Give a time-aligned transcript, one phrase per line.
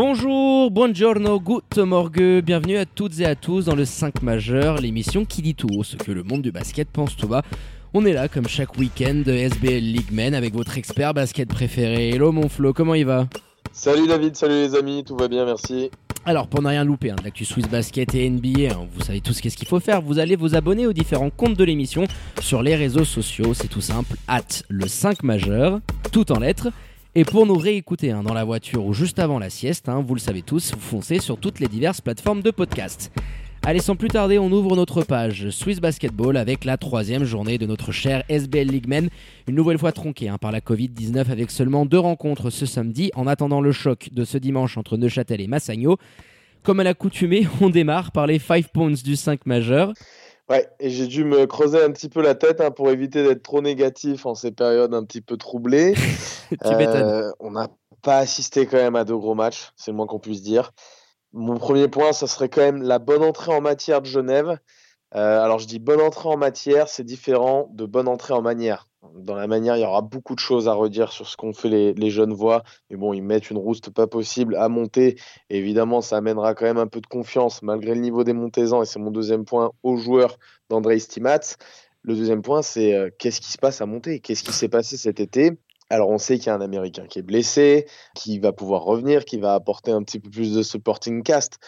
[0.00, 5.24] Bonjour, buongiorno, good morgue, bienvenue à toutes et à tous dans le 5 majeur, l'émission
[5.24, 7.42] qui dit tout haut ce que le monde du basket pense tout bas.
[7.94, 12.10] On est là comme chaque week-end de SBL League Men avec votre expert basket préféré.
[12.10, 13.26] Hello mon Flo, comment il va?
[13.72, 15.90] Salut David, salut les amis, tout va bien, merci.
[16.24, 19.20] Alors pour ne rien louper, hein, de l'actu Swiss Basket et NBA, hein, vous savez
[19.20, 22.04] tous qu'est-ce qu'il faut faire, vous allez vous abonner aux différents comptes de l'émission
[22.40, 25.80] sur les réseaux sociaux, c'est tout simple, at le 5 majeur,
[26.12, 26.68] tout en lettres.
[27.14, 30.14] Et pour nous réécouter hein, dans la voiture ou juste avant la sieste, hein, vous
[30.14, 33.10] le savez tous, vous foncez sur toutes les diverses plateformes de podcast.
[33.64, 37.66] Allez, sans plus tarder, on ouvre notre page Swiss Basketball avec la troisième journée de
[37.66, 39.08] notre cher SBL League Men,
[39.46, 43.26] une nouvelle fois tronquée hein, par la Covid-19 avec seulement deux rencontres ce samedi, en
[43.26, 45.98] attendant le choc de ce dimanche entre Neuchâtel et Massagno.
[46.62, 49.92] Comme à l'accoutumée, on démarre par les 5 points du 5 majeur.
[50.48, 53.42] Ouais, et j'ai dû me creuser un petit peu la tête hein, pour éviter d'être
[53.42, 55.94] trop négatif en ces périodes un petit peu troublées.
[56.50, 56.56] tu.
[56.62, 57.68] Euh, on n'a
[58.02, 60.72] pas assisté quand même à de gros matchs, c'est le moins qu'on puisse dire.
[61.34, 64.58] Mon premier point, ça serait quand même la bonne entrée en matière de Genève.
[65.14, 68.87] Euh, alors je dis bonne entrée en matière, c'est différent de bonne entrée en manière.
[69.14, 71.68] Dans la manière, il y aura beaucoup de choses à redire sur ce qu'ont fait
[71.68, 72.64] les, jeunes voix.
[72.90, 75.16] Mais bon, ils mettent une rouste pas possible à monter.
[75.50, 78.82] Évidemment, ça amènera quand même un peu de confiance, malgré le niveau des montésans.
[78.82, 80.36] Et c'est mon deuxième point aux joueurs
[80.68, 81.56] d'André Stimats.
[82.02, 84.20] Le deuxième point, c'est euh, qu'est-ce qui se passe à monter?
[84.20, 85.52] Qu'est-ce qui s'est passé cet été?
[85.90, 89.24] Alors on sait qu'il y a un Américain qui est blessé, qui va pouvoir revenir,
[89.24, 91.58] qui va apporter un petit peu plus de supporting cast.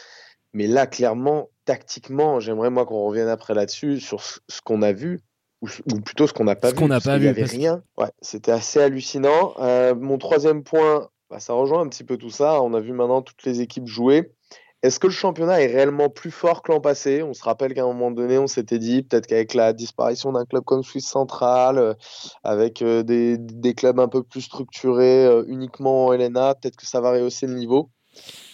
[0.53, 5.21] Mais là, clairement, tactiquement, j'aimerais moi qu'on revienne après là-dessus sur ce qu'on a vu,
[5.63, 6.79] ou, ou plutôt ce qu'on n'a pas Ce vu.
[6.81, 7.83] qu'on n'a pas vu, y avait parce que- rien.
[7.99, 9.55] Ouais, c'était assez hallucinant.
[9.59, 12.63] Euh, mon troisième point, bah, ça rejoint un petit peu tout ça.
[12.63, 14.33] On a vu maintenant toutes les équipes jouer.
[14.83, 17.23] Est-ce que le championnat est réellement plus fort que l'an passé?
[17.23, 20.47] On se rappelle qu'à un moment donné, on s'était dit peut-être qu'avec la disparition d'un
[20.47, 21.93] club comme Suisse Centrale, euh,
[22.45, 27.03] avec euh, des, des clubs un peu plus structurés uniquement en LNA, peut-être que ça
[27.03, 27.91] va rehausser le niveau.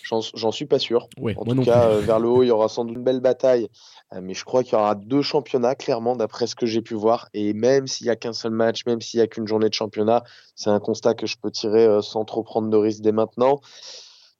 [0.03, 1.09] J'en suis pas sûr.
[1.19, 3.21] Ouais, En tout cas, euh, vers le haut, il y aura sans doute une belle
[3.21, 3.69] bataille.
[4.15, 6.95] Euh, mais je crois qu'il y aura deux championnats, clairement, d'après ce que j'ai pu
[6.95, 7.29] voir.
[7.35, 9.75] Et même s'il n'y a qu'un seul match, même s'il n'y a qu'une journée de
[9.75, 10.23] championnat,
[10.55, 13.61] c'est un constat que je peux tirer euh, sans trop prendre de risques dès maintenant.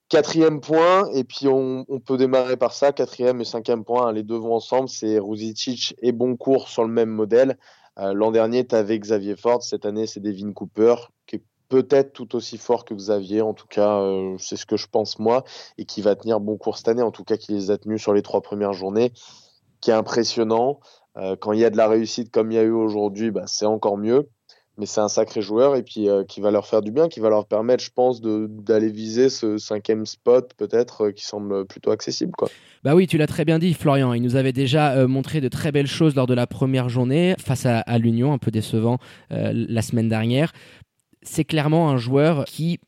[0.09, 2.93] Quatrième point, et puis on, on peut démarrer par ça.
[2.93, 4.89] Quatrième et cinquième point, hein, les deux vont ensemble.
[4.89, 7.59] C'est Ruzicic et Boncourt sur le même modèle.
[7.99, 9.63] L'an dernier, tu avais Xavier Ford.
[9.63, 13.43] Cette année, c'est Devin Cooper, qui est peut-être tout aussi fort que Xavier.
[13.43, 15.45] En tout cas, euh, c'est ce que je pense moi
[15.79, 18.01] et qui va tenir bon cours cette année, en tout cas qui les a tenus
[18.01, 19.13] sur les trois premières journées,
[19.81, 20.81] qui est impressionnant.
[21.17, 23.45] Euh, quand il y a de la réussite comme il y a eu aujourd'hui, bah,
[23.47, 24.29] c'est encore mieux.
[24.79, 27.19] Mais c'est un sacré joueur et puis euh, qui va leur faire du bien, qui
[27.19, 32.33] va leur permettre, je pense, d'aller viser ce cinquième spot peut-être qui semble plutôt accessible.
[32.85, 34.13] Bah oui, tu l'as très bien dit, Florian.
[34.13, 37.65] Il nous avait déjà montré de très belles choses lors de la première journée face
[37.65, 38.99] à, l'Union, un peu décevant
[39.31, 40.53] la semaine dernière.
[41.29, 42.79] C'est clairement un joueur qui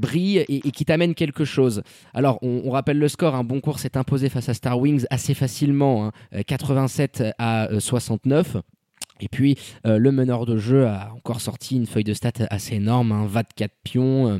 [0.00, 1.82] brille et, et qui t'amène quelque chose.
[2.14, 3.34] Alors, on, on rappelle le score.
[3.34, 7.70] Un bon cours s'est imposé face à Star Wings assez facilement, hein, euh, 87 à
[7.70, 8.56] euh, 69.
[9.20, 9.56] Et puis,
[9.86, 13.26] euh, le meneur de jeu a encore sorti une feuille de stats assez énorme, hein,
[13.28, 14.28] 24 pions.
[14.28, 14.38] euh,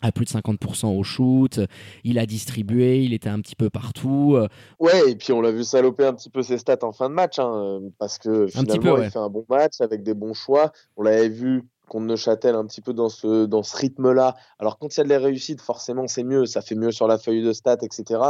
[0.00, 1.60] à plus de 50% au shoot,
[2.04, 4.34] il a distribué, il était un petit peu partout.
[4.36, 7.08] euh, Ouais, et puis on l'a vu saloper un petit peu ses stats en fin
[7.08, 9.06] de match, hein, euh, parce que finalement, peu, ouais.
[9.06, 10.72] il fait un bon match avec des bons choix.
[10.98, 14.36] On l'avait vu contre Neuchâtel un petit peu dans ce, dans ce rythme-là.
[14.58, 16.46] Alors, quand il y a de la réussite, forcément, c'est mieux.
[16.46, 18.20] Ça fait mieux sur la feuille de stats, etc.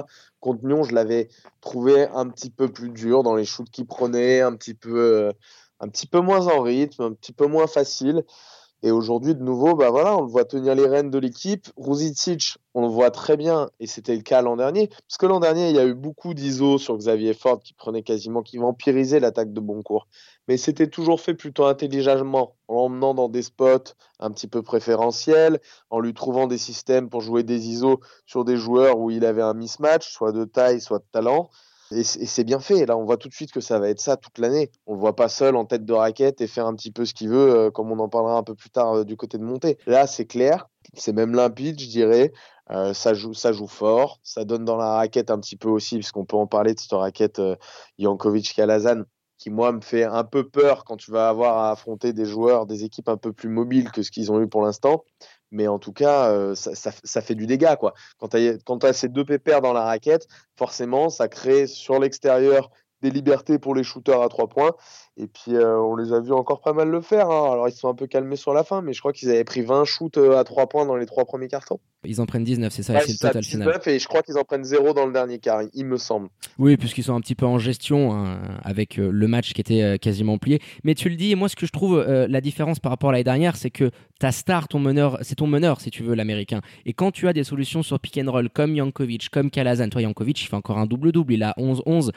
[0.41, 1.29] Contre Lyon, je l'avais
[1.61, 5.33] trouvé un petit peu plus dur dans les shoots qu'il prenait, un petit peu, euh,
[5.81, 8.25] un petit peu moins en rythme, un petit peu moins facile.
[8.87, 11.69] Et aujourd'hui, de nouveau, bah voilà, on le voit tenir les rênes de l'équipe.
[11.79, 14.89] Ruzicic, on le voit très bien, et c'était le cas l'an dernier.
[14.89, 18.03] Parce que l'an dernier, il y a eu beaucoup d'ISO sur Xavier Ford qui prenait
[18.03, 20.07] quasiment, qui vampirisait l'attaque de Boncourt.
[20.49, 25.61] Mais c'était toujours fait plutôt intelligemment, en l'emmenant dans des spots un petit peu préférentiels,
[25.89, 29.41] en lui trouvant des systèmes pour jouer des ISO sur des joueurs où il avait
[29.41, 31.49] un mismatch, soit de taille, soit de talent.
[31.91, 32.87] Et c'est bien fait.
[32.87, 34.71] Là, on voit tout de suite que ça va être ça toute l'année.
[34.87, 37.15] On le voit pas seul en tête de raquette et faire un petit peu ce
[37.15, 39.45] qu'il veut, euh, comme on en parlera un peu plus tard euh, du côté de
[39.45, 39.79] montée.
[39.87, 42.33] Là, c'est clair, c'est même limpide, je dirais.
[42.71, 45.97] Euh, ça joue, ça joue fort, ça donne dans la raquette un petit peu aussi,
[45.97, 47.57] puisqu'on peut en parler de cette raquette euh,
[47.99, 49.05] Jankovic-Kalazan,
[49.37, 52.65] qui moi me fait un peu peur quand tu vas avoir à affronter des joueurs,
[52.65, 55.05] des équipes un peu plus mobiles que ce qu'ils ont eu pour l'instant.
[55.55, 57.77] Mais en tout cas, ça, ça, fait du dégât.
[57.77, 57.95] Quoi.
[58.19, 62.71] Quand tu as, ces deux pépères dans la raquette, forcément, ça crée sur l'extérieur
[63.03, 64.73] des libertés pour les shooters à trois points.
[65.17, 67.31] Et puis, euh, on les a vus encore pas mal le faire.
[67.31, 67.53] Hein.
[67.53, 69.45] Alors, ils se sont un peu calmés sur la fin, mais je crois qu'ils avaient
[69.45, 71.79] pris 20 shoots euh, à 3 points dans les trois premiers cartons.
[72.05, 73.81] Ils en prennent 19, c'est ça, c'est le total 19, final.
[73.87, 76.29] Et je crois qu'ils en prennent 0 dans le dernier quart, il me semble.
[76.59, 79.99] Oui, puisqu'ils sont un petit peu en gestion hein, avec euh, le match qui était
[80.01, 80.61] quasiment plié.
[80.83, 83.25] Mais tu le dis, moi, ce que je trouve la différence par rapport à l'année
[83.25, 86.61] dernière, c'est que ta star, ton meneur, c'est ton meneur, si tu veux, l'américain.
[86.87, 90.03] Et quand tu as des solutions sur pick and roll comme Yankovic, comme Kalazan, toi,
[90.03, 92.11] Yankovic, il fait encore un double-double, il a 11-11.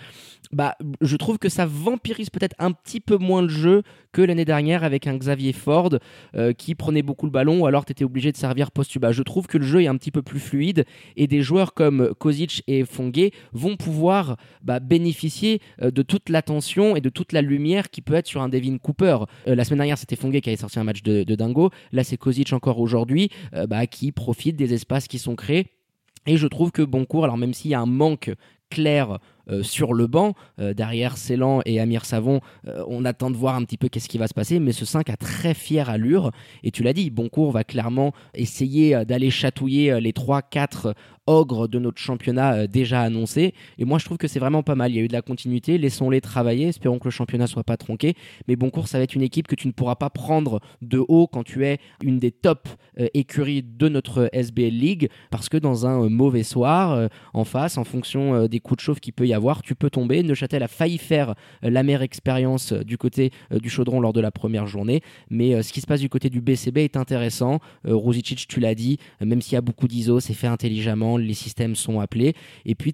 [0.52, 4.46] Bah, je trouve que ça vampirise peut-être un petit peu moins le jeu que l'année
[4.46, 5.92] dernière avec un Xavier Ford
[6.36, 9.12] euh, qui prenait beaucoup le ballon ou alors tu étais obligé de servir post-tuba.
[9.12, 10.86] Je trouve que le jeu est un petit peu plus fluide
[11.16, 16.96] et des joueurs comme Kozic et Fongue vont pouvoir bah, bénéficier euh, de toute l'attention
[16.96, 19.18] et de toute la lumière qui peut être sur un Devin Cooper.
[19.48, 21.70] Euh, la semaine dernière, c'était Fongue qui avait sorti un match de, dingo.
[21.92, 23.30] Là, c'est Kozic encore aujourd'hui
[23.68, 25.68] bah, qui profite des espaces qui sont créés.
[26.28, 28.32] Et je trouve que Boncourt, alors même s'il y a un manque
[28.70, 29.20] clair
[29.50, 30.34] euh, sur le banc.
[30.60, 34.10] Euh, derrière Célan et Amir Savon, euh, on attend de voir un petit peu qu'est-ce
[34.10, 34.60] qui va se passer.
[34.60, 36.32] Mais ce 5 a très fière allure.
[36.64, 40.94] Et tu l'as dit, Boncourt va clairement essayer d'aller chatouiller les 3-4
[41.28, 43.54] ogres de notre championnat déjà annoncés.
[43.78, 44.92] Et moi, je trouve que c'est vraiment pas mal.
[44.92, 45.78] Il y a eu de la continuité.
[45.78, 46.68] Laissons-les travailler.
[46.68, 48.16] Espérons que le championnat soit pas tronqué.
[48.48, 51.28] Mais Boncourt, ça va être une équipe que tu ne pourras pas prendre de haut
[51.28, 52.68] quand tu es une des top
[53.14, 55.10] écuries de notre SBL League.
[55.30, 59.14] Parce que dans un mauvais soir, en face, en fonction des coups de chauffe qu'il
[59.14, 60.24] peut y avoir, tu peux tomber.
[60.24, 64.14] Neuchâtel a failli faire euh, la meilleure expérience euh, du côté euh, du chaudron lors
[64.14, 67.60] de la première journée, mais ce qui se passe du côté du BCB est intéressant.
[67.84, 71.76] Ruzicic, tu l'as dit, même s'il y a beaucoup d'ISO, c'est fait intelligemment, les systèmes
[71.76, 72.34] sont appelés,
[72.66, 72.94] et puis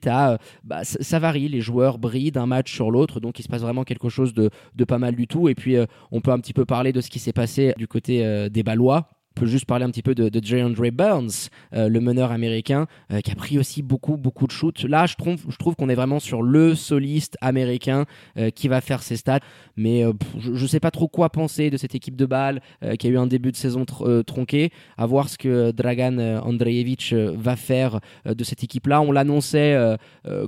[0.64, 3.84] bah, ça, varie, les joueurs brillent d'un match sur l'autre, donc il se passe vraiment
[3.84, 5.76] quelque chose de, de pas mal du tout, et puis
[6.12, 9.10] on peut un petit peu parler de ce qui s'est passé du côté des Ballois
[9.36, 10.62] on peut juste parler un petit peu de, de J.
[10.92, 14.84] Burns, euh, le meneur américain, euh, qui a pris aussi beaucoup, beaucoup de shoots.
[14.84, 18.06] Là, je trouve, qu'on est vraiment sur le soliste américain
[18.38, 19.40] euh, qui va faire ses stats.
[19.76, 20.04] Mais
[20.40, 22.62] je ne sais pas trop quoi penser de cette équipe de balle
[23.00, 24.72] qui a eu un début de saison tronqué.
[24.98, 29.02] À voir ce que Dragan Andreevich va faire de cette équipe-là.
[29.02, 29.76] On l'annonçait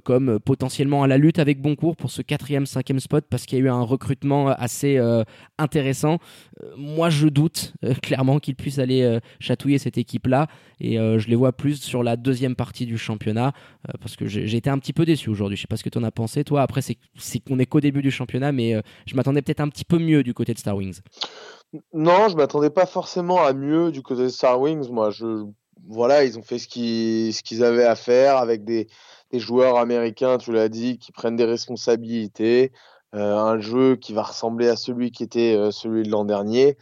[0.03, 3.61] comme potentiellement à la lutte avec Boncourt pour ce quatrième, cinquième spot parce qu'il y
[3.61, 4.99] a eu un recrutement assez
[5.57, 6.19] intéressant.
[6.77, 7.73] moi, je doute
[8.03, 10.48] clairement qu'il puisse aller euh, chatouiller cette équipe-là.
[10.80, 13.54] Et euh, je les vois plus sur la deuxième partie du championnat
[13.88, 15.57] euh, parce que j'ai été un petit peu déçu aujourd'hui.
[15.57, 16.62] Je sais pas ce que tu en as pensé, toi.
[16.62, 16.98] Après, c'est
[17.39, 20.33] qu'on est qu'au début du championnat, mais je m'attendais peut-être un petit peu mieux du
[20.33, 21.00] côté de Star Wings.
[21.94, 24.89] Non, je m'attendais pas forcément à mieux du côté de Star Wings.
[24.89, 25.45] Moi, je
[25.88, 28.88] voilà, ils ont fait ce qu'ils avaient à faire avec des,
[29.31, 32.71] des joueurs américains, tu l'as dit, qui prennent des responsabilités.
[33.13, 36.78] un jeu qui va ressembler à celui qui était celui de l'an dernier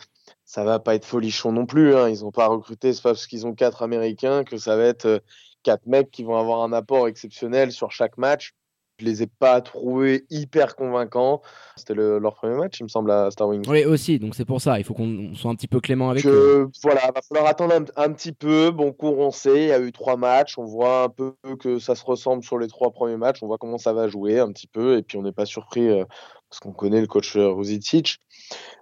[0.53, 1.95] ça va pas être folichon non plus.
[1.95, 2.09] Hein.
[2.09, 5.07] Ils n'ont pas recruté, c'est pas parce qu'ils ont quatre Américains que ça va être
[5.07, 5.19] euh,
[5.63, 8.53] quatre mecs qui vont avoir un apport exceptionnel sur chaque match.
[8.99, 11.41] Je les ai pas trouvés hyper convaincants.
[11.75, 13.63] C'était leur premier match, il me semble, à Star Wings.
[13.67, 14.19] Oui, aussi.
[14.19, 14.77] Donc c'est pour ça.
[14.77, 16.69] Il faut qu'on soit un petit peu clément avec eux.
[16.83, 18.69] Voilà, va falloir attendre un, petit peu.
[18.69, 19.63] Bon cours, on sait.
[19.63, 20.59] Il y a eu trois matchs.
[20.59, 23.39] On voit un peu que ça se ressemble sur les trois premiers matchs.
[23.41, 24.99] On voit comment ça va jouer un petit peu.
[24.99, 26.05] Et puis on n'est pas surpris euh,
[26.53, 28.19] parce qu'on connaît le coach euh, Rosicic.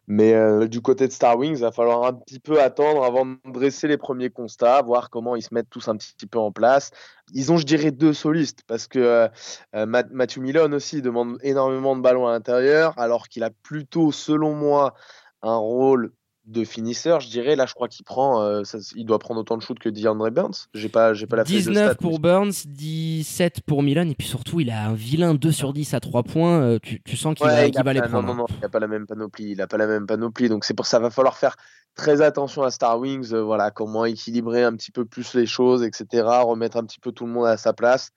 [0.05, 3.25] Mais euh, du côté de Star Wings, il va falloir un petit peu attendre avant
[3.25, 6.51] de dresser les premiers constats, voir comment ils se mettent tous un petit peu en
[6.51, 6.91] place.
[7.33, 9.27] Ils ont, je dirais, deux solistes parce que euh,
[9.73, 14.53] euh, Matthew Milon aussi demande énormément de ballons à l'intérieur, alors qu'il a plutôt, selon
[14.53, 14.95] moi,
[15.41, 16.11] un rôle
[16.45, 17.55] de finisseur, je dirais.
[17.55, 18.63] Là, je crois qu'il prend, euh,
[18.95, 20.67] il doit prendre autant de shoots que DeAndre Burns.
[20.73, 24.71] J'ai pas, j'ai pas la 19 pour Burns, 17 pour Milan, et puis surtout, il
[24.71, 26.61] a un vilain 2 sur 10 à 3 points.
[26.61, 28.23] Euh, tu, sens qu'il va, les prendre.
[28.23, 29.51] Non, non, non, il n'a pas la même panoplie.
[29.51, 31.55] Il a pas la même panoplie, donc c'est pour ça, va falloir faire
[31.95, 33.33] très attention à Star Wings.
[33.33, 36.23] Euh, voilà, comment équilibrer un petit peu plus les choses, etc.
[36.41, 38.09] Remettre un petit peu tout le monde à sa place.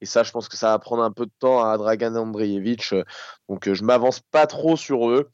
[0.00, 2.94] Et ça, je pense que ça va prendre un peu de temps à Dragan Andreevich.
[3.48, 5.30] Donc, je m'avance pas trop sur eux.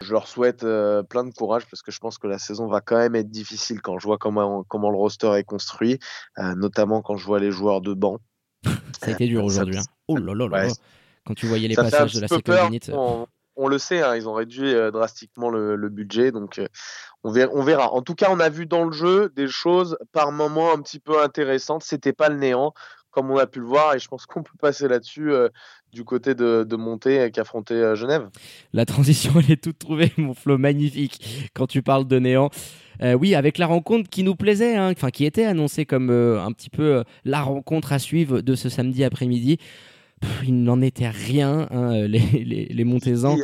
[0.00, 2.80] Je leur souhaite euh, plein de courage parce que je pense que la saison va
[2.80, 5.98] quand même être difficile quand je vois comment, comment le roster est construit,
[6.38, 8.18] euh, notamment quand je vois les joueurs de banc.
[8.64, 9.78] Ça a été dur aujourd'hui.
[9.78, 9.82] Hein.
[10.08, 10.68] Oh là là là,
[11.26, 12.90] Quand tu voyais les passages de la seconde minute.
[13.56, 16.62] On, le sait, hein, ils ont réduit euh, drastiquement le, budget, donc
[17.24, 17.92] on, verra, on verra.
[17.92, 20.98] En tout cas, on a vu dans le jeu des choses par moments un petit
[20.98, 21.82] peu intéressantes.
[21.82, 22.72] C'était pas le néant
[23.10, 25.48] comme on a pu le voir, et je pense qu'on peut passer là-dessus euh,
[25.92, 28.28] du côté de, de Monté qui affrontait euh, Genève.
[28.72, 32.50] La transition, elle est toute trouvée, mon flow magnifique, quand tu parles de néant.
[33.02, 36.52] Euh, oui, avec la rencontre qui nous plaisait, hein, enfin qui était annoncée comme un
[36.52, 39.58] petit peu la rencontre à suivre de ce samedi après-midi.
[40.44, 43.36] il n'en était rien, hein, les, les, les Montésans.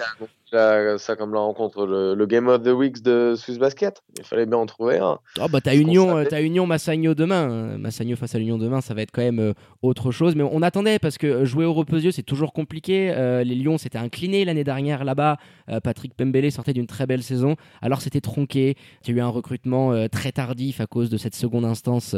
[0.53, 4.03] Là, ça comme la rencontre, le, le Game of the Week de Swiss Basket.
[4.19, 5.19] Il fallait bien en trouver un.
[5.41, 7.49] Oh bah t'as Union, euh, Union Massagno demain.
[7.75, 7.79] hein.
[7.79, 10.35] Massagno face à l'Union demain, ça va être quand même euh, autre chose.
[10.37, 13.13] Mais on attendait parce que jouer au Reposieux, c'est toujours compliqué.
[13.15, 15.37] Euh, les Lions s'étaient inclinés l'année dernière là-bas.
[15.69, 17.57] Euh, Patrick Pembele sortait d'une très belle saison.
[17.83, 18.77] Alors c'était tronqué.
[19.05, 22.15] Il y a eu un recrutement euh, très tardif à cause de cette seconde instance.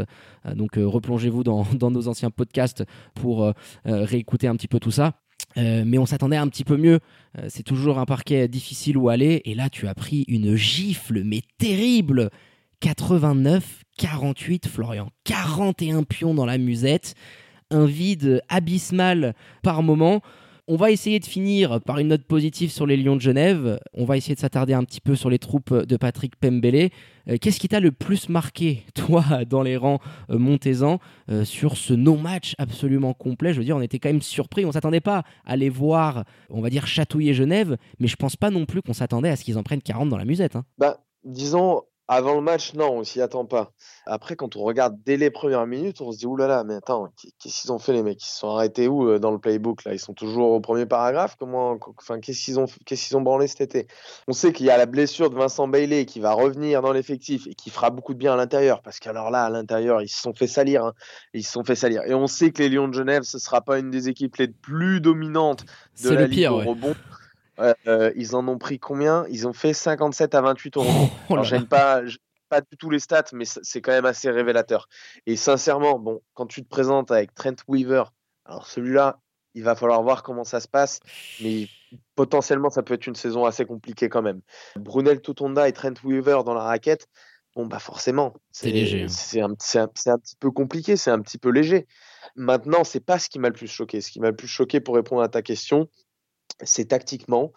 [0.47, 3.53] Euh, donc euh, replongez-vous dans, dans nos anciens podcasts pour euh,
[3.87, 5.15] euh, réécouter un petit peu tout ça.
[5.57, 7.01] Euh, mais on s'attendait un petit peu mieux.
[7.39, 9.43] Euh, c'est toujours un parquet difficile où aller.
[9.45, 12.31] Et là, tu as pris une gifle, mais terrible.
[12.83, 15.11] 89-48, Florian.
[15.25, 17.15] 41 pions dans la musette.
[17.71, 20.23] Un vide abyssal par moment.
[20.71, 23.81] On va essayer de finir par une note positive sur les Lions de Genève.
[23.95, 26.91] On va essayer de s'attarder un petit peu sur les troupes de Patrick Pembele.
[27.31, 29.99] Euh, Qu'est-ce qui t'a le plus marqué, toi, dans les rangs
[30.29, 30.99] euh, montésans,
[31.31, 33.55] euh, sur ce non-match absolument complet?
[33.55, 34.67] Je veux dire, on était quand même surpris.
[34.67, 38.51] On s'attendait pas à les voir, on va dire, chatouiller Genève, mais je pense pas
[38.51, 40.55] non plus qu'on s'attendait à ce qu'ils en prennent 40 dans la musette.
[40.55, 40.67] hein.
[40.77, 43.73] Bah, disons, avant le match, non, on s'y attend pas.
[44.07, 47.31] Après, quand on regarde dès les premières minutes, on se dit, oulala, mais attends, qu'est-
[47.39, 48.23] qu'est-ce qu'ils ont fait les mecs?
[48.25, 49.93] Ils se sont arrêtés où euh, dans le playbook là?
[49.93, 51.37] Ils sont toujours au premier paragraphe?
[51.39, 53.87] Comment, enfin, qu'est-ce qu'ils ont, qu'est-ce qu'ils ont branlé cet été?
[54.27, 57.47] On sait qu'il y a la blessure de Vincent Bailey qui va revenir dans l'effectif
[57.47, 60.23] et qui fera beaucoup de bien à l'intérieur, parce qu'alors là, à l'intérieur, ils se
[60.23, 60.87] sont fait salir.
[60.87, 60.95] hein.
[61.35, 62.03] Ils se sont fait salir.
[62.07, 64.49] Et on sait que les Lions de Genève, ce sera pas une des équipes les
[64.49, 65.67] plus dominantes
[66.03, 66.65] de la le ligue au ouais.
[66.65, 66.95] rebond.
[67.59, 69.27] Euh, euh, ils en ont pris combien?
[69.31, 71.11] Ils ont fait 57 à 28 au rebond.
[71.31, 72.03] Oh là Alors, j'aime pas,
[72.49, 74.89] pas du tout les stats, mais c'est quand même assez révélateur.
[75.27, 78.05] Et sincèrement, bon, quand tu te présentes avec Trent Weaver,
[78.45, 79.21] alors celui-là,
[79.55, 81.01] il va falloir voir comment ça se passe,
[81.43, 81.69] mais
[82.15, 84.41] potentiellement, ça peut être une saison assez compliquée quand même.
[84.77, 87.09] Brunel Tutonda et Trent Weaver dans la raquette,
[87.57, 89.07] bon, bah forcément, C'est léger, hein.
[89.09, 91.87] C'est un, un petit peu compliqué, c'est un petit peu léger.
[92.37, 94.01] Maintenant, c'est pas ce qui m'a le plus choqué.
[94.01, 95.89] Ce qui m'a le plus choqué pour répondre à ta question,
[96.63, 97.53] c'est tactiquement.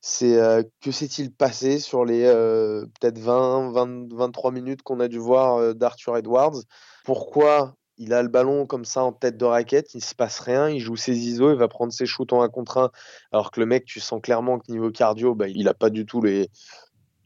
[0.00, 5.08] C'est euh, que s'est-il passé sur les euh, peut-être 20, 20, 23 minutes qu'on a
[5.08, 6.56] dû voir euh, d'Arthur Edwards?
[7.04, 10.38] Pourquoi il a le ballon comme ça en tête de raquette, il ne se passe
[10.40, 12.90] rien, il joue ses ISO, il va prendre ses shoots en 1 contre 1,
[13.30, 16.06] alors que le mec, tu sens clairement que niveau cardio, bah, il n'a pas du
[16.06, 16.48] tout les,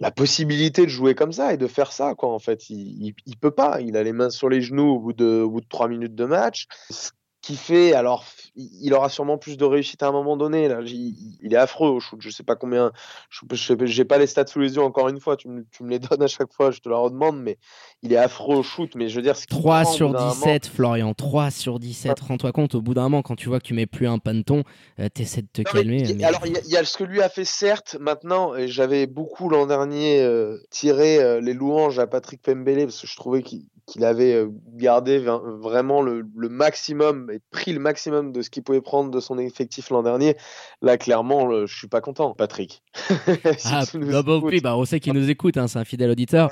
[0.01, 2.31] la possibilité de jouer comme ça et de faire ça, quoi.
[2.31, 3.81] En fait, il, il, il peut pas.
[3.81, 6.25] Il a les mains sur les genoux au bout de, bout de 3 minutes de
[6.25, 6.67] match.
[7.45, 8.25] Qui fait, alors,
[8.57, 10.69] il aura sûrement plus de réussite à un moment donné.
[10.69, 10.79] Là.
[10.83, 12.19] Il, il est affreux au shoot.
[12.23, 12.91] Je sais pas combien.
[13.29, 15.37] Je n'ai pas les stats sous les yeux encore une fois.
[15.37, 16.71] Tu me, tu me les donnes à chaque fois.
[16.71, 17.37] Je te la redemande.
[17.43, 17.59] Mais
[18.03, 18.95] il est affreux au shoot.
[18.95, 21.13] Mais je veux dire, ce qu'il 3 prend au sur bout d'un 17, Florian.
[21.13, 22.19] 3 sur 17.
[22.21, 24.63] Rends-toi compte, au bout d'un moment, quand tu vois que tu mets plus un panton,
[25.01, 26.15] euh, t'essaies de te Non, calmer.
[26.15, 27.97] mais- Alors, il y, a- il y a ce que lui a fait, certes.
[28.01, 33.01] Maintenant, et j'avais beaucoup l'an dernier euh, tiré euh, les louanges à Patrick Pembele parce
[33.03, 37.81] que je trouvais qu'il qu'il avait euh, gardé vraiment le, le maximum et pris le
[37.81, 40.37] maximum de ce qu'il pouvait prendre de son effectif l'an dernier.
[40.83, 42.83] Là, clairement, le- je suis pas content, Patrick.
[43.59, 43.85] Si Ah.
[43.93, 46.51] P, bah, on sait qu'il nous écoute, hein, c'est un fidèle auditeur.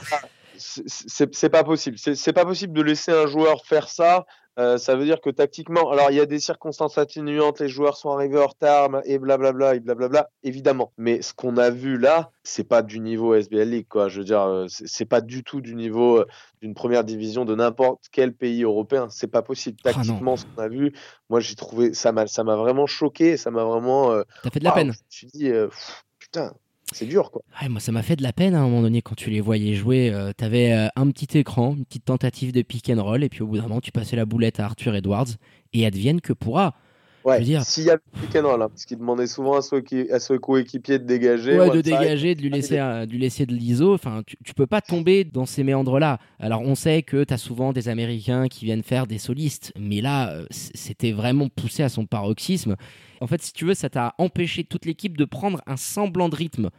[0.56, 1.96] c'est- c'est pas possible.
[1.98, 4.26] C'est pas possible de laisser un joueur faire ça.
[4.59, 7.97] Euh, ça veut dire que tactiquement, alors il y a des circonstances atténuantes, les joueurs
[7.97, 10.92] sont arrivés en retard et blablabla et blablabla, évidemment.
[10.99, 14.09] Mais ce qu'on a vu là, c'est pas du niveau SBL League, quoi.
[14.09, 16.26] Je veux dire, euh, c'est pas du tout du niveau euh,
[16.61, 19.09] d'une première division de n'importe quel pays européen.
[19.11, 19.78] C'est pas possible.
[19.85, 19.92] Ah.
[19.94, 20.92] Tactiquement, ce qu'on a vu,
[21.30, 24.12] moi j'ai trouvé ça m'a ça m'a vraiment choqué, ça m'a vraiment.
[24.12, 24.92] euh, T'as fait de la peine.
[24.92, 26.52] Je me suis dit, euh, pff, putain,
[26.92, 27.42] c'est dur, quoi.
[27.61, 29.40] Ouais, moi, ça m'a fait de la peine à un moment donné quand tu les
[29.40, 30.11] voyais jouer.
[30.12, 33.42] Euh, T'avais euh, un petit écran, une petite tentative de pick and roll, et puis
[33.42, 35.28] au bout d'un moment, tu passais la boulette à Arthur Edwards,
[35.72, 36.75] et advienne que pourra.
[37.24, 37.98] Ouais, veux dire- s'il y a
[38.36, 41.58] and roll, hein, parce qu'il demandait souvent à son, équi- à de dégager.
[41.58, 43.94] Ouais, de dégager, de lui laisser, de lui laisser de l'ISO.
[43.94, 46.18] Enfin, tu, tu peux pas tomber dans ces méandres-là.
[46.38, 50.00] Alors, on sait que tu as souvent des Américains qui viennent faire des solistes, mais
[50.00, 52.76] là, euh, c'était vraiment poussé à son paroxysme.
[53.20, 56.36] En fait, si tu veux, ça t'a empêché toute l'équipe de prendre un semblant de
[56.36, 56.70] rythme.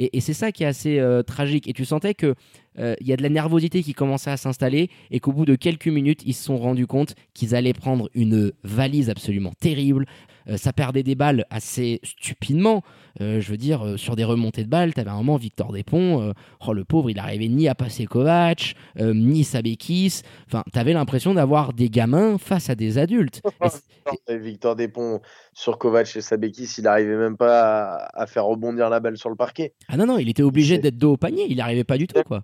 [0.00, 1.68] Et, c'est ça qui est assez euh, tragique.
[1.68, 2.34] Et tu sentais que
[2.78, 5.56] euh, il y a de la nervosité qui commençait à s'installer et qu'au bout de
[5.56, 10.06] quelques minutes, ils se sont rendus compte qu'ils allaient prendre une valise absolument terrible.
[10.48, 12.82] Euh, ça perdait des balles assez stupidement.
[13.20, 16.32] Euh, je veux dire, euh, sur des remontées de balles, t'avais un moment Victor Despont,
[16.66, 20.22] oh le pauvre, il arrivait ni à passer Kovac, ni Sabekis.
[20.46, 23.42] Enfin, t'avais l'impression d'avoir des gamins face à des adultes.
[24.28, 25.20] Et Victor Despont
[25.52, 29.28] sur Kovac et Sabekis, il n'arrivait même pas à, à faire rebondir la balle sur
[29.28, 29.74] le parquet.
[29.88, 32.06] ah non, non, il était obligé d'être dos au panier, il n'y arrivait pas du
[32.06, 32.42] tout, quoi.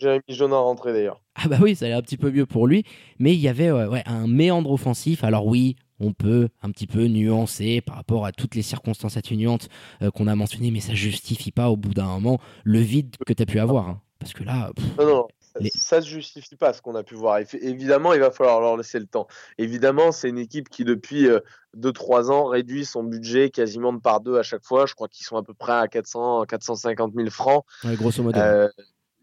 [0.00, 1.20] Jérémy Jonin rentré d'ailleurs.
[1.34, 2.84] Ah bah oui, ça allait un petit peu mieux pour lui,
[3.18, 5.24] mais il y avait ouais, un méandre offensif.
[5.24, 9.68] Alors oui, on peut un petit peu nuancer par rapport à toutes les circonstances atténuantes
[10.02, 13.32] euh, qu'on a mentionnées, mais ça justifie pas au bout d'un moment le vide que
[13.32, 13.88] tu as pu avoir.
[13.88, 14.00] hein.
[14.18, 15.28] Parce que là, pff, Non, non,
[15.60, 17.38] Les- Ça se justifie pas ce qu'on a pu voir.
[17.60, 19.26] Évidemment, il va falloir leur laisser le temps.
[19.58, 21.28] Évidemment, c'est une équipe qui depuis
[21.76, 24.86] 2-3 ans réduit son budget quasiment de par deux à chaque fois.
[24.86, 27.64] Je crois qu'ils sont à peu près à 400, 450 000 francs.
[27.84, 28.38] Ouais, grosso modo.
[28.38, 28.68] Euh,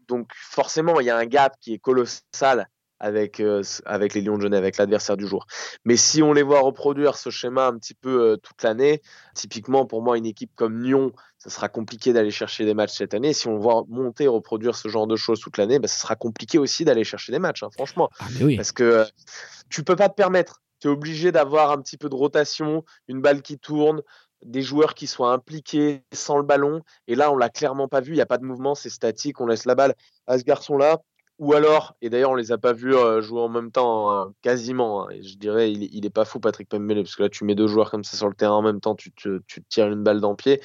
[0.08, 2.68] donc forcément, il y a un gap qui est colossal
[3.00, 5.46] avec, euh, avec les Lions de Genève, avec l'adversaire du jour.
[5.84, 9.02] Mais si on les voit reproduire ce schéma un petit peu euh, toute l'année,
[9.34, 13.14] typiquement pour moi, une équipe comme Lyon, ça sera compliqué d'aller chercher des matchs cette
[13.14, 13.32] année.
[13.32, 16.16] Si on voit monter et reproduire ce genre de choses toute l'année, bah, ça sera
[16.16, 18.08] compliqué aussi d'aller chercher des matchs, hein, franchement.
[18.18, 18.56] Ah, oui.
[18.56, 19.04] Parce que euh,
[19.68, 20.62] tu peux pas te permettre.
[20.80, 24.02] Tu es obligé d'avoir un petit peu de rotation, une balle qui tourne,
[24.44, 26.82] des joueurs qui soient impliqués sans le ballon.
[27.08, 28.12] Et là, on l'a clairement pas vu.
[28.12, 29.40] Il n'y a pas de mouvement, c'est statique.
[29.40, 29.94] On laisse la balle
[30.26, 31.00] à ce garçon-là.
[31.38, 34.32] Ou alors, et d'ailleurs, on les a pas vus euh, jouer en même temps, hein,
[34.40, 35.02] quasiment.
[35.06, 35.10] hein.
[35.10, 37.54] Et je dirais, il, il est pas fou, Patrick Pembele, parce que là, tu mets
[37.54, 39.88] deux joueurs comme ça sur le terrain en même temps, tu te, tu te tires
[39.88, 40.62] une balle dans le pied.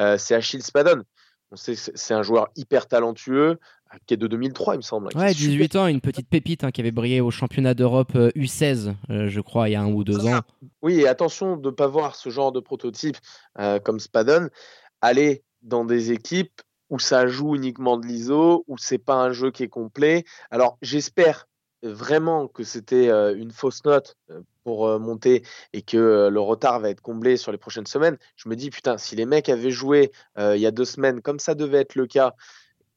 [0.00, 1.02] Euh, c'est Achille Spadon.
[1.50, 5.08] On sait c'est un joueur hyper talentueux, euh, qui est de 2003, il me semble.
[5.12, 7.74] hein, Ouais, est super 18 ans, une petite pépite hein, qui avait brillé au championnat
[7.74, 10.40] d'Europe euh, U16, euh, je crois, il y a un ou deux ans.
[10.82, 13.16] Oui, et attention de ne pas voir ce genre de prototype
[13.58, 14.48] euh, comme Spadon
[15.00, 16.62] aller dans des équipes
[16.92, 20.24] où ça joue uniquement de l'ISO, où c'est pas un jeu qui est complet.
[20.50, 21.48] Alors j'espère
[21.82, 26.80] vraiment que c'était euh, une fausse note euh, pour euh, monter et que le retard
[26.80, 28.18] va être comblé sur les prochaines semaines.
[28.36, 31.22] Je me dis putain, si les mecs avaient joué euh, il y a deux semaines
[31.22, 32.34] comme ça devait être le cas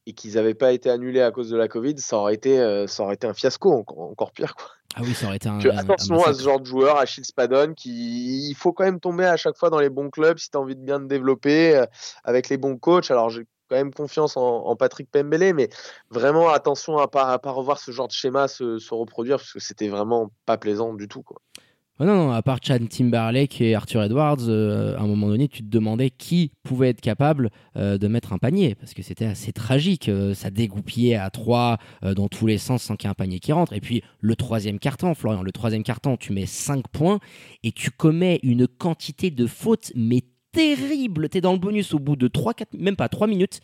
[0.08, 2.88] et qu'ils n'avaient pas été annulés à cause de la Covid, ça aurait été, euh,
[2.88, 4.68] ça aurait été un fiasco encore, encore pire quoi.
[4.98, 5.60] Ah oui, ça aurait été un.
[5.60, 9.26] Un attention à ce genre de joueur, Achille Spadon, qui il faut quand même tomber
[9.26, 11.76] à chaque fois dans les bons clubs si tu as envie de bien te développer
[11.76, 11.86] euh,
[12.24, 13.12] avec les bons coachs.
[13.12, 15.70] Alors j'ai quand même confiance en, Patrick Pembele, mais
[16.10, 19.60] vraiment attention à pas, à pas revoir ce genre de schéma se, reproduire parce que
[19.60, 21.24] c'était vraiment pas plaisant du tout.
[21.98, 25.48] Ouais, non, non, à part Chad Timberlake et Arthur Edwards, euh, à un moment donné,
[25.48, 29.26] tu te demandais qui pouvait être capable euh, de mettre un panier, parce que c'était
[29.26, 30.10] assez tragique.
[30.10, 33.40] euh, ça dégoupillait à trois dans tous les sens sans qu'il y ait un panier
[33.40, 33.72] qui rentre.
[33.72, 37.20] Et puis le troisième carton, Florian, le troisième carton, tu mets 5 points
[37.64, 40.22] et tu commets une quantité de fautes, mais
[40.56, 41.30] terrible.
[41.30, 43.60] Tu es dans le bonus au bout de 3, 4, même pas 3 minutes.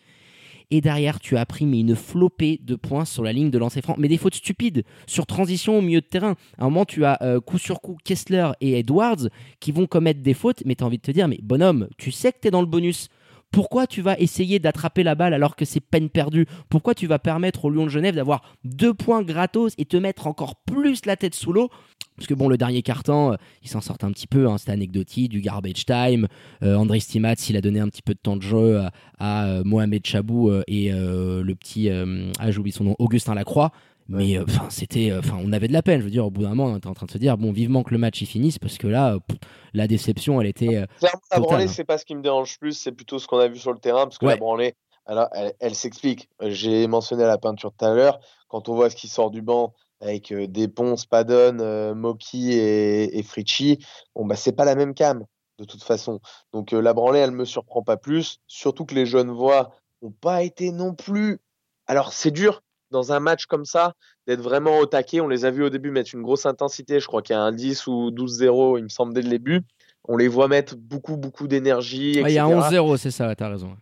[0.73, 3.95] Et derrière, tu as pris une flopée de points sur la ligne de lancer franc.
[3.97, 6.35] Mais des fautes stupides sur transition au milieu de terrain.
[6.57, 9.27] À un moment, tu as euh, coup sur coup Kessler et Edwards
[9.59, 10.63] qui vont commettre des fautes.
[10.65, 12.61] Mais tu as envie de te dire, mais bonhomme, tu sais que tu es dans
[12.61, 13.09] le bonus.
[13.51, 16.45] Pourquoi tu vas essayer d'attraper la balle alors que c'est peine perdue?
[16.69, 20.27] Pourquoi tu vas permettre au Lyon de Genève d'avoir deux points gratos et te mettre
[20.27, 21.69] encore plus la tête sous l'eau?
[22.15, 24.73] Parce que bon, le dernier carton, euh, ils s'en sortent un petit peu, hein, c'était
[24.73, 26.27] anecdotique, du garbage time.
[26.61, 29.47] Euh, André Stimats, il a donné un petit peu de temps de jeu à, à,
[29.47, 33.71] euh, Mohamed Chabou euh, et euh, le petit, euh, ah j'oublie son nom, Augustin Lacroix.
[34.11, 35.99] Mais euh, enfin, c'était, enfin, on avait de la peine.
[35.99, 37.51] Je veux dire, au bout d'un moment, on était en train de se dire, bon,
[37.51, 39.37] vivement que le match y finisse, parce que là, euh, pff,
[39.73, 40.75] la déception, elle était.
[40.75, 41.67] euh, Clairement, la branlée, hein.
[41.67, 43.79] c'est pas ce qui me dérange plus, c'est plutôt ce qu'on a vu sur le
[43.79, 44.33] terrain, parce que Ouais.
[44.33, 46.29] la branlée, alors, elle, elle s'explique.
[46.41, 48.19] J'ai mentionné la peinture tout à l'heure.
[48.49, 53.17] Quand on voit ce qui sort du banc avec euh, Despons, Spadon, euh, Moki et,
[53.17, 53.79] et Fritchi,
[54.15, 55.25] bon, bah, c'est pas la même cam,
[55.57, 56.19] de toute façon.
[56.53, 58.39] Donc, euh, la branlée, elle me surprend pas plus.
[58.47, 59.71] Surtout que les jeunes voix
[60.01, 61.39] n'ont pas été non plus.
[61.87, 63.93] Alors, c'est dur dans un match comme ça
[64.27, 65.21] d'être vraiment au taquet.
[65.21, 66.99] On les a vus au début mettre une grosse intensité.
[66.99, 69.61] Je crois qu'il y a un 10 ou 12-0, il me semble, dès le début.
[70.07, 72.21] On les voit mettre beaucoup, beaucoup d'énergie.
[72.21, 72.77] ouais, il y a etc.
[72.77, 73.75] 11-0, c'est ça, t'as raison.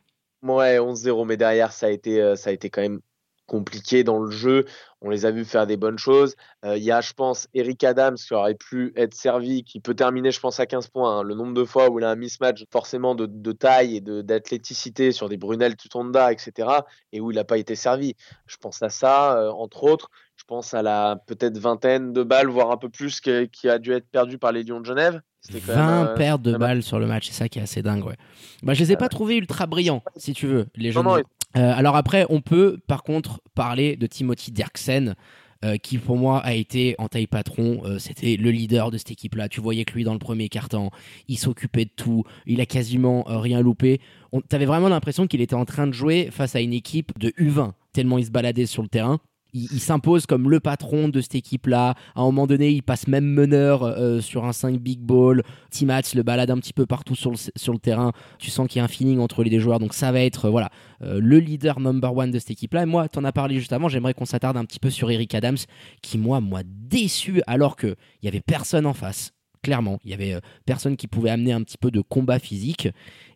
[0.43, 2.99] Ouais, 11-0, mais derrière, ça a été, euh, ça a été quand même
[3.49, 4.65] compliqué dans le jeu.
[5.01, 6.35] On les a vus faire des bonnes choses.
[6.65, 9.93] Euh, Il y a, je pense, Eric Adams qui aurait pu être servi, qui peut
[9.95, 11.19] terminer, je pense, à 15 points.
[11.19, 11.23] hein.
[11.23, 14.21] Le nombre de fois où il a un mismatch forcément de, de taille et de-
[14.21, 16.69] d'athléticité sur des Brunel Tutonda, etc.,
[17.11, 18.15] et où il n'a pas été servi.
[18.47, 20.09] Je pense à ça, euh, entre autres.
[20.37, 23.77] Je pense à la peut-être vingtaine de balles, voire un peu plus, que- qui a
[23.79, 25.21] dû être perdue par les Lions de Genève.
[25.41, 27.61] C'était quand 20 même, euh, pertes de balles sur le match, c'est ça qui est
[27.61, 28.15] assez dingue, ouais.
[28.63, 31.03] Bah, je les ai pas trouvés ultra brillants, si tu veux, les Non, jeunes.
[31.05, 31.23] non,
[31.57, 35.15] Euh, alors après, on peut par contre parler de Timothy Derksen,
[35.65, 37.81] euh, qui pour moi a été en taille patron.
[37.85, 39.49] Euh, C'était le leader de cette équipe-là.
[39.49, 40.89] Tu voyais que lui dans le premier carton,
[41.27, 42.23] il s'occupait de tout.
[42.45, 43.99] Il a quasiment rien loupé.
[44.47, 47.73] T'avais vraiment l'impression qu'il était en train de jouer face à une équipe de U20,
[47.93, 49.19] tellement il se baladait sur le terrain.
[49.53, 51.95] Il, s'impose comme le patron de cette équipe-là.
[52.15, 55.43] À un moment donné, il passe même meneur euh, sur un 5 big ball.
[55.71, 58.11] Timats le balade un petit peu partout sur le, sur le terrain.
[58.37, 59.79] Tu sens qu'il y a un feeling entre les deux joueurs.
[59.79, 60.69] Donc ça va être euh, voilà
[61.01, 62.83] euh, le leader number one de cette équipe-là.
[62.83, 63.89] Et moi, t'en as parlé juste avant.
[63.89, 65.57] J'aimerais qu'on s'attarde un petit peu sur Eric Adams,
[66.01, 69.33] qui moi, moi déçu alors que il y avait personne en face.
[69.61, 72.87] Clairement, il y avait euh, personne qui pouvait amener un petit peu de combat physique.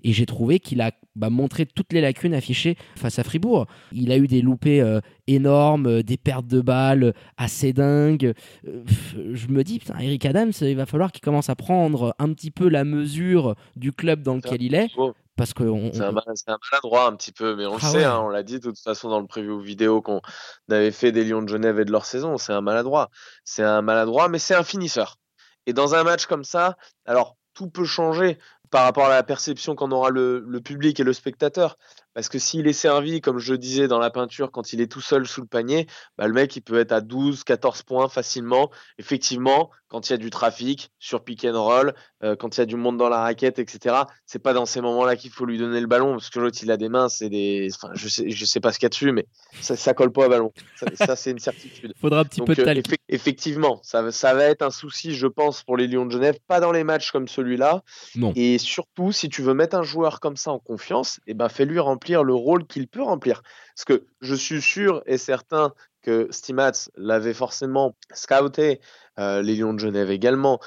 [0.03, 3.67] Et j'ai trouvé qu'il a bah, montré toutes les lacunes affichées face à Fribourg.
[3.91, 8.33] Il a eu des loupés euh, énormes, euh, des pertes de balles assez dingues.
[8.63, 12.31] Pff, je me dis, putain, Eric Adams, il va falloir qu'il commence à prendre un
[12.33, 14.89] petit peu la mesure du club dans lequel il est.
[15.36, 17.79] Parce que on, C'est un, mal- c'est un maladroit un petit peu, mais on le
[17.81, 18.03] Ah sait, ouais.
[18.03, 20.21] hein, on l'a dit de toute façon dans le preview vidéo qu'on
[20.69, 22.38] avait fait des Lions de Genève et de leur saison.
[22.38, 23.09] C'est un maladroit.
[23.43, 25.17] C'est un maladroit, mais c'est un finisseur.
[25.65, 28.38] Et dans un match comme ça, alors tout peut changer
[28.73, 31.78] par rapport à la perception qu'en aura le, public et le spectateur.
[32.15, 34.99] Parce que s'il est servi, comme je disais dans la peinture, quand il est tout
[34.99, 35.86] seul sous le panier,
[36.17, 38.71] bah, le mec il peut être à 12, 14 points facilement.
[38.97, 42.63] Effectivement, quand il y a du trafic, sur pick and roll, euh, quand il y
[42.63, 43.95] a du monde dans la raquette, etc.
[44.25, 46.71] C'est pas dans ces moments-là qu'il faut lui donner le ballon, parce que l'autre il
[46.71, 48.89] a des mains, c'est des, enfin, je sais, je sais pas ce qu'il y a
[48.89, 49.27] dessus, mais
[49.62, 50.51] ça, ça colle pas au ballon.
[50.75, 51.93] Ça, ça, c'est une certitude.
[52.01, 52.82] faudra un petit Donc, peu de euh, talent.
[52.82, 56.12] effe- effectivement, ça, va- ça va être un souci, je pense, pour les Lions de
[56.12, 57.84] Genève, pas dans les matchs comme celui-là.
[58.15, 58.34] Non.
[58.36, 61.77] Et surtout, si tu veux mettre un joueur comme ça en confiance, eh ben, fais-lui
[61.77, 63.43] remplir le rôle qu'il peut remplir.
[63.75, 68.82] Parce que je suis sûr et certain que Stimats l'avait forcément scouté,
[69.19, 70.60] euh, les Lions de Genève également,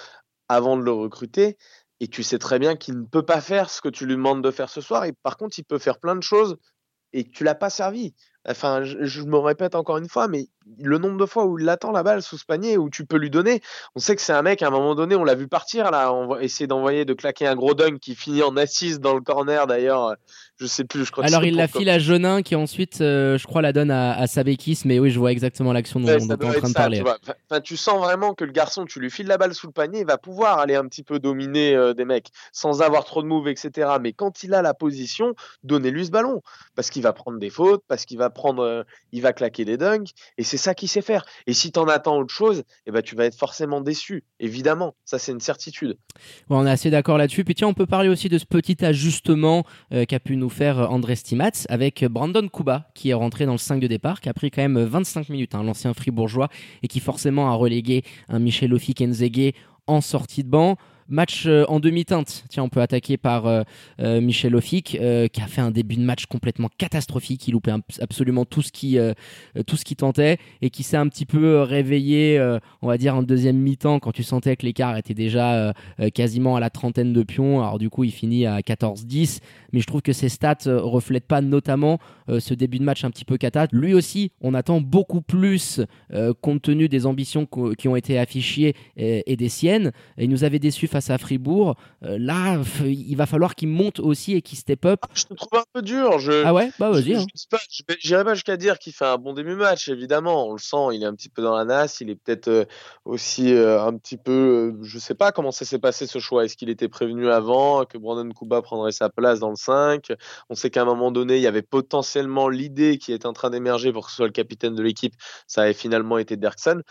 [0.49, 1.57] avant de le recruter.
[2.01, 4.45] Et tu sais très bien qu'il ne peut pas faire ce que tu lui demandes
[4.45, 5.05] de faire ce soir.
[5.05, 6.57] Et par contre, il peut faire plein de choses
[7.13, 8.15] et tu l'as pas servi.
[8.47, 10.49] Enfin, je me répète encore une fois, mais
[10.79, 13.17] le nombre de fois où il attend la balle sous ce panier, où tu peux
[13.17, 13.61] lui donner,
[13.95, 16.13] on sait que c'est un mec, à un moment donné, on l'a vu partir, là,
[16.13, 19.21] on va essayer d'envoyer, de claquer un gros dunk qui finit en assise dans le
[19.21, 20.15] corner, d'ailleurs, euh,
[20.59, 23.47] je sais plus, je crois Alors il la file à Genin qui ensuite, euh, je
[23.47, 26.27] crois, la donne à, à Sabekis, mais oui, je vois exactement l'action dont, Ouais, dont
[26.27, 27.03] ça tu es en train de ça, parler.
[27.03, 27.05] tu
[27.51, 30.07] enfin, sens vraiment que le garçon, tu lui files la balle sous le panier, il
[30.07, 33.49] va pouvoir aller un petit peu dominer euh, des mecs sans avoir trop de moves,
[33.49, 33.91] etc.
[34.01, 36.43] Mais quand il a la position, donnez-lui ce ballon
[36.75, 39.77] parce qu'il va prendre des fautes, parce qu'il va prendre, euh, il va claquer des
[39.77, 41.25] dunks, et c'est ça qu'il sait faire.
[41.47, 44.95] Et si t'en attends autre chose, eh ben tu vas être forcément déçu, évidemment.
[45.05, 45.99] Ça c'est une certitude.
[46.49, 47.45] On est assez d'accord là-dessus.
[47.45, 50.79] Puis tiens, on peut parler aussi de ce petit ajustement euh, qu'a pu nous faire
[50.79, 54.29] euh, André Stimats avec Brandon Kuba qui est rentré dans le 5 de départ, qui
[54.29, 56.49] a pris quand même 25 minutes, hein, l'ancien fribourgeois,
[56.83, 59.55] et qui forcément a relégué un Michel Ofi-Kenzege
[59.87, 60.77] en sortie de banc.
[61.09, 62.45] Match euh, en demi-teinte.
[62.49, 63.63] Tiens, on peut attaquer par euh,
[64.01, 67.47] euh, Michel euh, qui a fait un début de match complètement catastrophique.
[67.47, 68.99] Il loupait absolument tout ce qui,
[69.67, 72.41] tout ce qui tentait et qui s'est un petit peu réveillé,
[72.83, 75.73] on va dire, en deuxième mi-temps quand tu sentais que l'écart était déjà
[76.15, 77.61] quasiment à la trentaine de pions.
[77.61, 79.41] Alors du coup, il finit à 14-10.
[79.73, 81.99] Mais je trouve que ses stats euh, reflètent pas notamment
[82.41, 83.67] ce début de match un petit peu cata.
[83.71, 85.81] Lui aussi, on attend beaucoup plus
[86.41, 87.47] compte tenu des ambitions
[87.79, 89.93] qui ont été affichées et, des siennes.
[90.19, 91.77] Il nous avait déçus face à Fribourg.
[92.05, 95.01] Euh, là, il va falloir qu'il monte aussi et qu'il step up.
[95.13, 96.19] Je te trouve un peu dur.
[96.19, 96.71] Je, Ah ouais?
[96.79, 97.15] Bah vas-y.
[97.15, 97.27] Hein.
[97.37, 100.49] je pas, jusqu'à dire qu'il fait un bon début match, évidemment.
[100.49, 102.01] On le sent, il est un petit peu dans la nasse.
[102.01, 102.65] Il est peut-être euh,
[103.05, 104.75] aussi euh, un petit peu.
[104.81, 106.47] je sais pas comment ça s'est passé ce choix.
[106.47, 110.13] Est-ce qu'il était prévenu avant que Brandon Kuba prendrait sa place dans le 5
[110.49, 113.51] On sait qu'à un moment donné, il y avait potentiellement l'idée qui est en train
[113.51, 115.13] d'émerger pour que ce soit le capitaine de l'équipe.
[115.47, 116.83] Ça avait finalement été Derksen.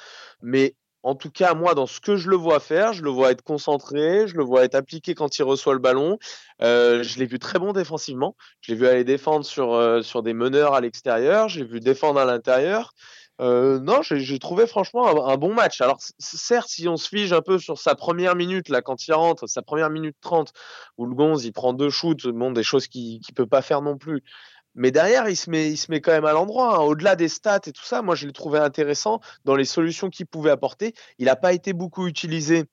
[0.44, 3.30] Mais en tout cas, moi, dans ce que je le vois faire, je le vois
[3.30, 6.18] être concentré, je le vois être appliqué quand il reçoit le ballon.
[6.64, 8.36] Euh, je l'ai vu très bon défensivement.
[8.62, 11.48] Je l'ai vu aller défendre sur, euh, sur des meneurs à l'extérieur.
[11.48, 12.92] Je l'ai vu défendre à l'intérieur.
[13.40, 15.80] Euh, non, j'ai j'ai trouvé franchement un, bon match.
[15.80, 19.14] Alors, certes, si on se fige un peu sur sa première minute, là, quand il
[19.14, 20.54] rentre, sa première minute 30,
[20.98, 23.84] où le Gonze, il prend deux shoots, bon, des choses qu'il ne peut pas faire
[23.84, 24.24] non plus.
[24.76, 26.78] Mais derrière, il se met, il se met quand même à l'endroit.
[26.78, 26.82] hein.
[26.82, 30.26] Au-delà des stats et tout ça, moi, je l'ai trouvé intéressant dans les solutions qu'il
[30.26, 30.94] pouvait apporter.
[31.18, 32.66] Il n'a pas été beaucoup utilisé.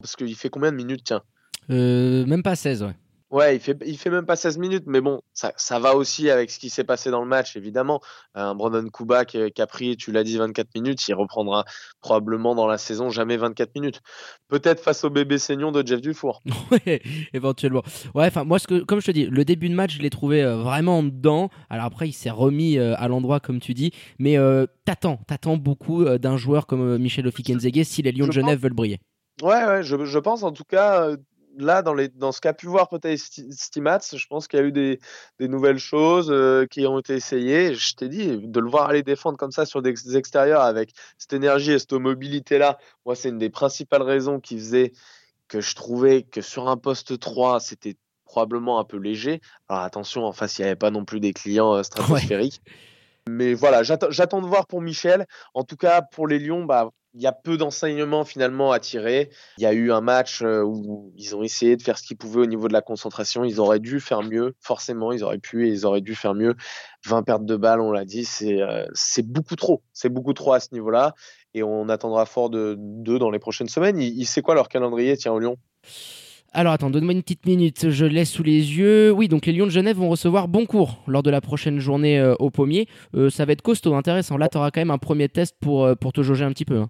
[0.00, 1.22] Parce qu'il fait combien de minutes, tiens?
[1.70, 2.94] Euh, même pas 16, ouais.
[3.30, 6.30] Ouais, il fait, il fait même pas 16 minutes, mais bon, ça, ça va aussi
[6.30, 8.00] avec ce qui s'est passé dans le match, évidemment.
[8.34, 11.64] Un Brandon Kuba qui, qui a pris, tu l'as dit, 24 minutes, il reprendra
[12.00, 14.00] probablement dans la saison jamais 24 minutes.
[14.48, 16.40] Peut-être face au bébé Seignon de Jeff Dufour.
[16.70, 17.82] Ouais, éventuellement.
[18.14, 20.10] Ouais, enfin, moi, ce que, comme je te dis, le début de match, je l'ai
[20.10, 21.50] trouvé euh, vraiment dedans.
[21.68, 23.90] Alors après, il s'est remis euh, à l'endroit, comme tu dis.
[24.20, 28.26] Mais euh, t'attends, t'attends beaucoup euh, d'un joueur comme euh, Michel Ofikenzege si les Lions
[28.26, 29.00] de Genève veulent briller.
[29.42, 31.16] Ouais, ouais, je, je pense en tout cas, euh,
[31.56, 34.62] là, dans, les, dans ce qu'a pu voir peut-être Sti- Stimats, je pense qu'il y
[34.62, 34.98] a eu des,
[35.38, 37.74] des nouvelles choses euh, qui ont été essayées.
[37.74, 41.32] Je t'ai dit, de le voir aller défendre comme ça sur des extérieurs avec cette
[41.32, 44.92] énergie et cette mobilité-là, moi, c'est une des principales raisons qui faisait
[45.48, 49.40] que je trouvais que sur un poste 3, c'était probablement un peu léger.
[49.68, 52.60] Alors attention, en face, il n'y avait pas non plus des clients euh, stratosphériques.
[53.28, 55.26] Mais voilà, j'attends de voir pour Michel.
[55.54, 59.30] En tout cas, pour les Lions, bah, il y a peu d'enseignements finalement à tirer.
[59.58, 62.18] Il y a eu un match euh, où ils ont essayé de faire ce qu'ils
[62.18, 63.42] pouvaient au niveau de la concentration.
[63.42, 66.54] Ils auraient dû faire mieux, forcément, ils auraient pu et ils auraient dû faire mieux.
[67.06, 69.82] 20 pertes de balles, on l'a dit, c'est euh, c'est beaucoup trop.
[69.92, 71.14] C'est beaucoup trop à ce niveau-là.
[71.54, 73.98] Et on attendra fort de d'eux dans les prochaines semaines.
[73.98, 75.56] Il, il sait quoi leur calendrier, tiens, au Lyon
[76.58, 79.10] Alors attends, donne-moi une petite minute, je l'ai sous les yeux.
[79.12, 82.34] Oui, donc les Lions de Genève vont recevoir Boncourt lors de la prochaine journée euh,
[82.38, 82.88] au pommier.
[83.14, 84.38] Euh, ça va être costaud, intéressant.
[84.38, 86.64] Là, tu auras quand même un premier test pour, euh, pour te jauger un petit
[86.64, 86.78] peu.
[86.78, 86.88] hein.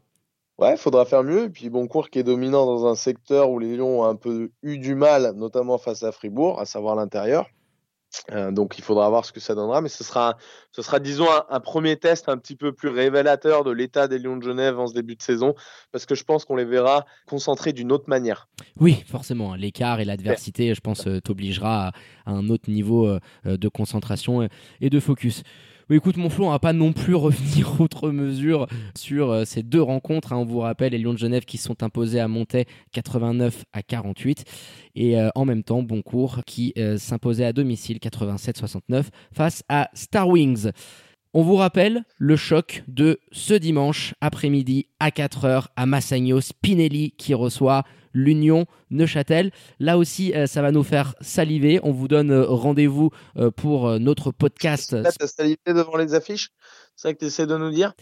[0.59, 1.47] Ouais, faudra faire mieux.
[1.47, 4.51] Et puis Boncourt qui est dominant dans un secteur où les Lions ont un peu
[4.63, 7.49] eu du mal, notamment face à Fribourg, à savoir l'intérieur.
[8.31, 10.37] Euh, donc il faudra voir ce que ça donnera, mais ce sera,
[10.73, 14.37] ce sera disons, un, premier test un petit peu plus révélateur de l'état des Lions
[14.37, 15.55] de Genève en ce début de saison,
[15.93, 18.49] parce que je pense qu'on les verra concentrés d'une autre manière.
[18.79, 19.55] Oui, forcément.
[19.55, 21.89] L'écart et l'adversité, je pense, euh, t'obligera
[22.27, 24.49] à, un autre niveau euh, de concentration
[24.81, 25.43] et de focus.
[25.89, 29.63] Oui, écoute, mon Flo, on va pas non plus revenir outre mesure sur euh, ces
[29.63, 30.33] deux rencontres.
[30.33, 30.39] hein.
[30.39, 34.45] On vous rappelle les Lions de Genève qui sont imposés à Montaix 89 à 48
[34.97, 40.29] et euh, en même temps Boncourt qui euh, s'imposait à domicile 87-69 face à Star
[40.29, 40.71] Wings.
[41.33, 47.33] On vous rappelle le choc de ce dimanche après-midi à 4h à Massagno Spinelli qui
[47.35, 47.85] reçoit
[48.17, 49.51] l'Union Neuchâtel.
[49.79, 51.79] Là aussi, euh, ça va nous faire saliver.
[51.83, 54.97] On vous donne euh, rendez-vous euh, pour notre podcast.
[55.03, 56.49] T'as salivé devant les affiches
[56.97, 57.93] C'est ça que tu essaies de nous dire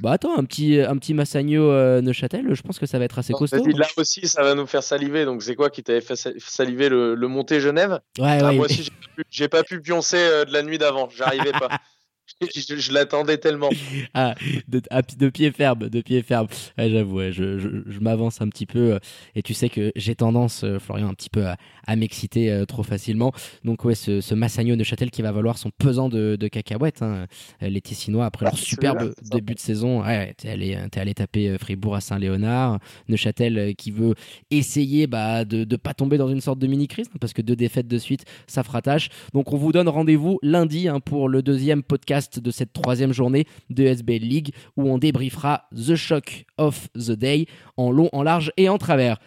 [0.00, 3.18] Bah attends, un petit, un petit Massagno euh, Neuchâtel, je pense que ça va être
[3.18, 3.60] assez Non, costaud.
[3.66, 5.24] dit, Là aussi, ça va nous faire saliver.
[5.24, 8.00] Donc, c'est quoi qui t'avait fait sa- saliver le, le Monté Genève?
[8.18, 10.62] Ouais, Ah, ouais, Moi aussi, j'ai pas pu- j'ai pas pu pioncer euh, de la
[10.62, 11.08] nuit d'avant.
[11.14, 11.68] J'arrivais pas.
[12.54, 13.70] je l'attendais tellement.
[14.14, 14.34] Ah,
[14.68, 16.46] de, pi- de pied ferme, de pied ferme.
[16.78, 18.94] Ouais, J'avoue, ouais, je, je- je m'avance un petit peu.
[18.94, 18.98] euh,
[19.34, 22.64] Et tu sais que j'ai tendance, euh, Florian, un petit peu à, à m'exciter euh,
[22.64, 23.32] trop facilement.
[23.64, 27.02] Donc ouais, ce, ce Massagno de Châtel qui va valoir son pesant de, de cacahuètes.
[27.02, 27.26] Hein.
[27.60, 31.56] Les Tessinois, après leur Ah, superbe début de saison, ouais, t'es allé, t'es allé taper
[31.58, 32.78] Fribourg à Saint-Léonard.
[33.08, 34.14] Neuchâtel qui veut
[34.50, 37.56] essayer bah, de ne pas tomber dans une sorte de mini-crise, hein, parce que deux
[37.56, 39.08] défaites de suite, ça fera tâche.
[39.32, 41.82] Donc on vous donne rendez-vous lundi hein, pour le deuxième
[42.24, 47.12] podcast de cette troisième journée de SBL League, où on débriefera The Shock of the
[47.12, 49.18] Day en long, en large et en travers.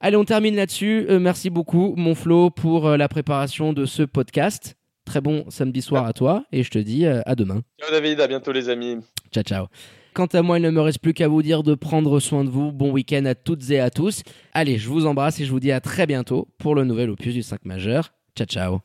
[0.00, 1.06] Allez, on termine là-dessus.
[1.08, 4.76] Euh, merci beaucoup, mon Flo, pour euh, la préparation de ce podcast.
[5.04, 7.62] Très bon samedi soir à toi, et je te dis euh, à demain.
[7.80, 8.98] Ciao David, à bientôt les amis.
[9.32, 9.66] Ciao, ciao.
[10.14, 12.50] Quant à moi, il ne me reste plus qu'à vous dire de prendre soin de
[12.50, 12.72] vous.
[12.72, 14.22] Bon week-end à toutes et à tous.
[14.54, 17.34] Allez, je vous embrasse et je vous dis à très bientôt pour le nouvel opus
[17.34, 18.12] du 5 majeur.
[18.34, 18.80] Ciao, ciao.